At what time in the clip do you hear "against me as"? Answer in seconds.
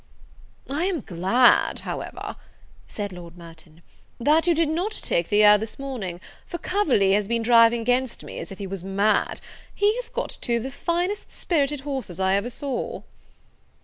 7.81-8.51